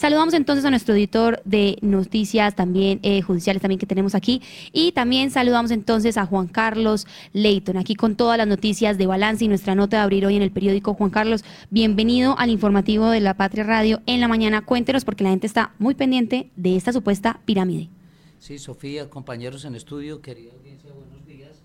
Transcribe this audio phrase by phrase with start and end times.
[0.00, 4.40] Saludamos entonces a nuestro editor de noticias también eh, judiciales también que tenemos aquí
[4.72, 9.44] y también saludamos entonces a Juan Carlos Leighton aquí con todas las noticias de balance
[9.44, 10.94] y nuestra nota de abrir hoy en el periódico.
[10.94, 14.64] Juan Carlos, bienvenido al informativo de la Patria Radio en la mañana.
[14.64, 17.90] Cuéntenos porque la gente está muy pendiente de esta supuesta pirámide.
[18.38, 21.58] Sí, Sofía, compañeros en estudio, querida audiencia, buenos días.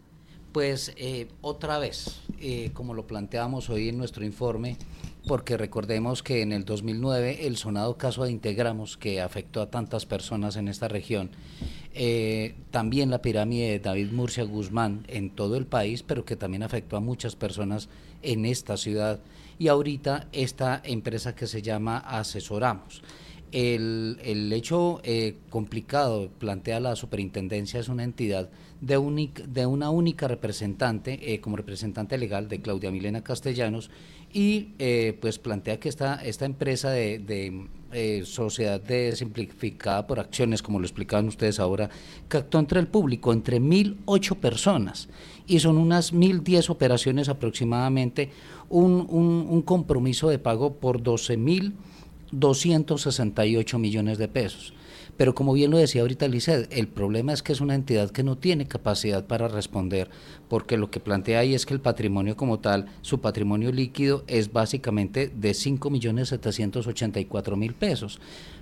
[0.52, 4.76] Pues eh, otra vez, eh, como lo planteamos hoy en nuestro informe,
[5.26, 10.06] porque recordemos que en el 2009 el sonado caso de Integramos, que afectó a tantas
[10.06, 11.32] personas en esta región,
[11.94, 16.64] eh, también la pirámide de David Murcia Guzmán en todo el país, pero que también
[16.64, 17.90] afectó a muchas personas
[18.22, 19.20] en esta ciudad,
[19.58, 23.02] y ahorita esta empresa que se llama Asesoramos.
[23.52, 28.50] El, el hecho eh, complicado plantea la superintendencia es una entidad
[28.82, 33.90] de, de una única representante, eh, como representante legal de Claudia Milena Castellanos,
[34.34, 40.20] y eh, pues plantea que esta, esta empresa de, de eh, sociedad de simplificada por
[40.20, 41.90] acciones, como lo explicaban ustedes ahora,
[42.28, 45.08] que actuó entre el público, entre mil ocho personas,
[45.48, 48.32] y son unas mil diez operaciones aproximadamente,
[48.68, 51.76] un, un, un compromiso de pago por doce mil
[52.32, 54.74] 268 millones de pesos.
[55.18, 58.24] Pero como bien lo decía ahorita Liced, el problema es que es una entidad que
[58.24, 60.10] no tiene capacidad para responder,
[60.50, 64.52] porque lo que plantea ahí es que el patrimonio como tal, su patrimonio líquido es
[64.52, 68.20] básicamente de 5 millones 784 mil pesos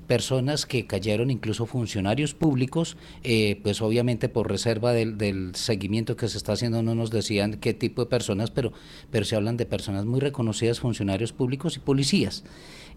[0.07, 6.37] personas que cayeron, incluso funcionarios públicos, eh, pues obviamente por reserva del, seguimiento que se
[6.37, 8.73] está haciendo no nos decían qué tipo de personas, pero,
[9.11, 12.43] pero se hablan de personas muy reconocidas, funcionarios públicos y policías.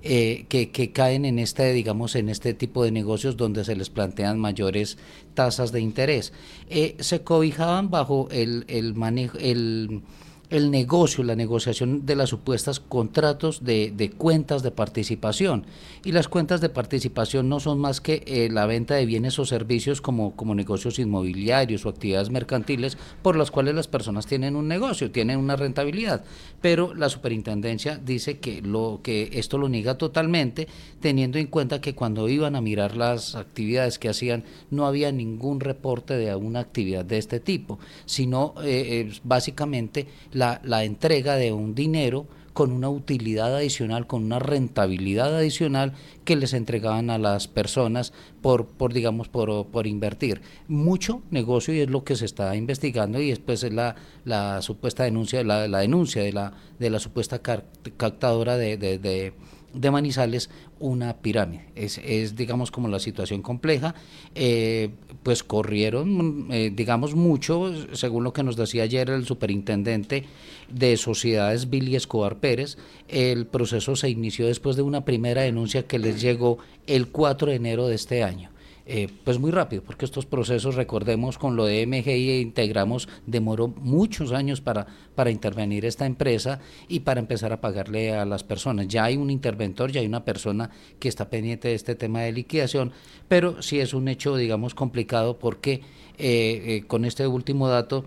[0.03, 3.89] Eh, que, que, caen en este, digamos, en este tipo de negocios donde se les
[3.89, 4.99] plantean mayores
[5.34, 6.34] tasas de interés.
[6.69, 10.03] Eh, se cobijaban bajo el, el manejo, el
[10.50, 15.66] el negocio, la negociación de las supuestas contratos de, de, cuentas de participación.
[16.05, 19.44] Y las cuentas de participación no son más que eh, la venta de bienes o
[19.44, 24.69] servicios como, como negocios inmobiliarios o actividades mercantiles por las cuales las personas tienen un
[24.69, 26.25] negocio, tienen una rentabilidad.
[26.60, 30.69] Pero la superintendencia dice que, lo, que esto lo niega totalmente,
[31.00, 35.60] teniendo en cuenta que cuando iban a mirar las actividades que hacían no había ningún
[35.60, 41.74] reporte de una actividad de este tipo, sino eh, básicamente la, la entrega de un
[41.74, 45.92] dinero con una utilidad adicional, con una rentabilidad adicional
[46.24, 50.41] que les entregaban a las personas por, por digamos, por, por invertir.
[50.69, 55.04] Mucho negocio y es lo que se está investigando y después es la, la supuesta
[55.04, 59.32] denuncia, la, la denuncia de la, de la supuesta captadora de,
[59.72, 61.66] de Manizales una pirámide.
[61.75, 63.94] Es, es, digamos, como la situación compleja.
[64.34, 64.91] Eh,
[65.22, 70.25] pues corrieron, eh, digamos, mucho, según lo que nos decía ayer el superintendente
[70.71, 72.77] de sociedades Billy Escobar Pérez.
[73.09, 77.56] El proceso se inició después de una primera denuncia que les llegó el 4 de
[77.56, 78.50] enero de este año.
[78.88, 83.66] Eh, pues muy rápido, porque estos procesos, recordemos, con lo de MGI e Integramos, demoró
[83.66, 84.86] muchos años para,
[85.16, 88.86] para intervenir esta empresa y para empezar a pagarle a las personas.
[88.86, 90.70] Ya hay un interventor, ya hay una persona
[91.00, 92.92] que está pendiente de este tema de liquidación,
[93.26, 95.82] pero sí es un hecho, digamos, complicado porque
[96.18, 98.04] eh, eh, con este último dato,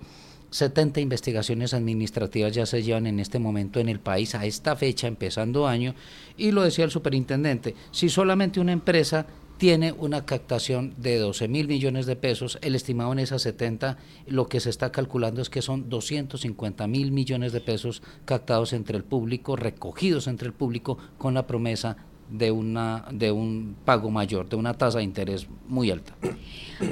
[0.51, 5.07] 70 investigaciones administrativas ya se llevan en este momento en el país a esta fecha,
[5.07, 5.93] empezando año,
[6.37, 9.27] y lo decía el superintendente, si solamente una empresa
[9.59, 12.57] tiene una captación de 12 mil millones de pesos.
[12.61, 17.11] El estimado en esas 70, lo que se está calculando es que son 250 mil
[17.11, 21.97] millones de pesos captados entre el público, recogidos entre el público, con la promesa
[22.29, 26.13] de, una, de un pago mayor, de una tasa de interés muy alta.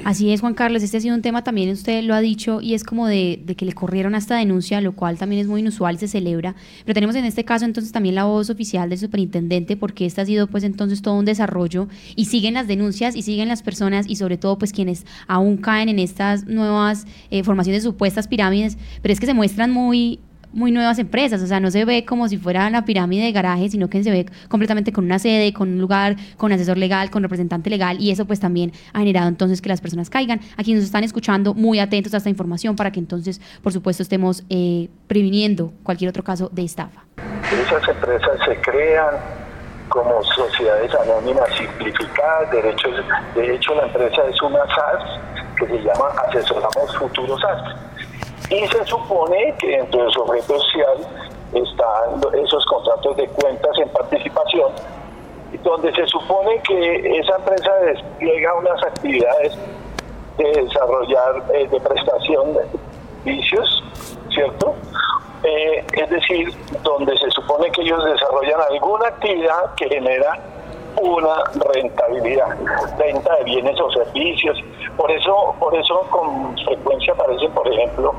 [0.04, 2.74] Así es, Juan Carlos, este ha sido un tema también, usted lo ha dicho, y
[2.74, 5.94] es como de, que le corrieron a esta denuncia, lo cual también es muy inusual
[5.94, 6.54] y se celebra,
[6.84, 10.26] pero tenemos en este caso entonces también la voz oficial del superintendente, porque este ha
[10.26, 14.16] sido pues entonces todo un desarrollo, y siguen las denuncias, y siguen las personas, y
[14.16, 19.20] sobre todo pues quienes aún caen en estas nuevas eh, formaciones supuestas pirámides, pero es
[19.20, 20.20] que se muestran muy
[20.52, 23.68] muy nuevas empresas, o sea, no se ve como si fuera la pirámide de garaje,
[23.68, 27.22] sino que se ve completamente con una sede, con un lugar, con asesor legal, con
[27.22, 30.40] representante legal, y eso pues también ha generado entonces que las personas caigan.
[30.56, 34.44] Aquí nos están escuchando muy atentos a esta información para que entonces, por supuesto, estemos
[34.50, 37.04] eh, previniendo cualquier otro caso de estafa.
[37.52, 39.14] Esas empresas se crean
[39.88, 42.92] como sociedades anónimas simplificadas, derechos,
[43.34, 45.20] de hecho la empresa es una SAS
[45.58, 47.88] que se llama Asesoramos Futuros SAS
[48.50, 50.98] y se supone que dentro de su objeto social
[51.52, 54.72] están esos contratos de cuentas en participación,
[55.62, 59.56] donde se supone que esa empresa despliega unas actividades
[60.38, 62.60] de desarrollar, eh, de prestación de
[63.24, 63.84] servicios,
[64.30, 64.74] ¿cierto?
[65.42, 66.52] Eh, es decir,
[66.82, 70.38] donde se supone que ellos desarrollan alguna actividad que genera
[71.00, 72.56] una rentabilidad,
[72.98, 74.58] venta de bienes o servicios.
[74.96, 78.14] Por eso, por eso con frecuencia aparece, por ejemplo,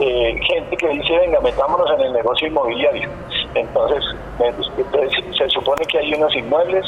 [0.00, 3.08] eh, gente que dice, venga, metámonos en el negocio inmobiliario.
[3.54, 4.04] Entonces,
[5.36, 6.84] se supone que hay unos inmuebles,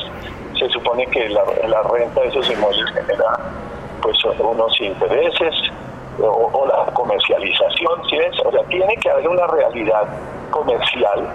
[0.58, 3.38] se supone que la, renta de esos inmuebles genera
[4.02, 5.54] pues unos intereses
[6.20, 10.04] o, la comercialización, ¿sí O sea, tiene que haber una realidad
[10.50, 11.28] comercial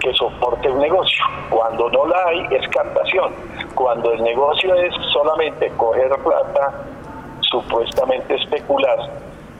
[0.00, 1.24] que soporte un negocio.
[1.50, 3.32] Cuando no la hay, es captación.
[3.74, 6.84] Cuando el negocio es solamente coger plata,
[7.40, 8.98] supuestamente especular,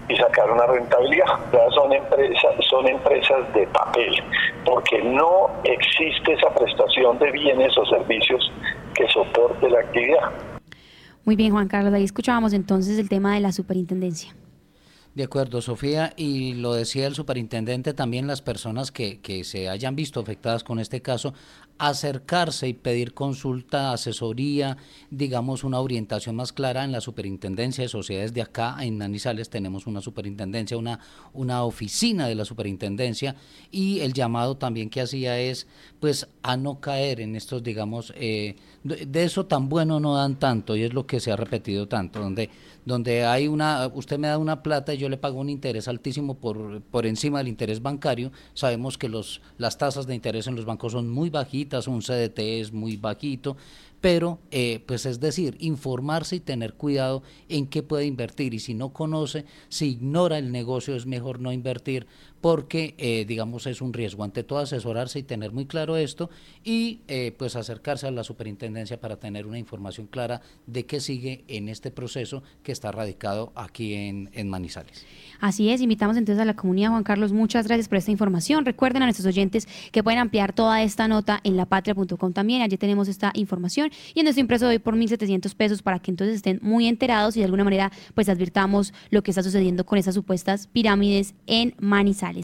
[0.08, 1.26] y sacar una rentabilidad.
[1.74, 4.14] son empresas, son empresas de papel,
[4.64, 8.52] porque no existe esa prestación de bienes o servicios
[8.94, 10.32] que soporte la actividad.
[11.24, 14.34] Muy bien, Juan Carlos, ahí escuchábamos entonces el tema de la superintendencia.
[15.16, 19.96] De acuerdo, Sofía, y lo decía el superintendente, también las personas que, que se hayan
[19.96, 21.32] visto afectadas con este caso
[21.78, 24.76] acercarse y pedir consulta, asesoría,
[25.10, 29.50] digamos una orientación más clara en la superintendencia de sociedades de acá en Manizales.
[29.50, 31.00] Tenemos una superintendencia, una,
[31.32, 33.36] una oficina de la superintendencia
[33.70, 35.66] y el llamado también que hacía es
[36.00, 40.76] pues a no caer en estos digamos eh, de eso tan bueno no dan tanto
[40.76, 42.50] y es lo que se ha repetido tanto donde
[42.86, 46.34] donde hay una usted me da una plata y yo le pago un interés altísimo
[46.34, 48.30] por, por encima del interés bancario.
[48.54, 52.38] Sabemos que los las tasas de interés en los bancos son muy bajitas un CDT
[52.38, 53.56] es muy bajito,
[54.00, 58.74] pero eh, pues es decir, informarse y tener cuidado en qué puede invertir y si
[58.74, 62.06] no conoce, si ignora el negocio es mejor no invertir
[62.40, 64.22] porque eh, digamos es un riesgo.
[64.22, 66.30] Ante todo asesorarse y tener muy claro esto
[66.62, 71.44] y eh, pues acercarse a la superintendencia para tener una información clara de qué sigue
[71.48, 75.04] en este proceso que está radicado aquí en, en Manizales.
[75.40, 76.90] Así es, invitamos entonces a la comunidad.
[76.90, 78.64] Juan Carlos, muchas gracias por esta información.
[78.64, 82.62] Recuerden a nuestros oyentes que pueden ampliar toda esta nota en lapatria.com también.
[82.62, 83.32] Allí tenemos esta
[84.14, 87.36] y en nuestro impreso de hoy por 1.700 pesos para que entonces estén muy enterados
[87.36, 91.74] y de alguna manera pues advirtamos lo que está sucediendo con esas supuestas pirámides en
[91.78, 92.34] Manizales.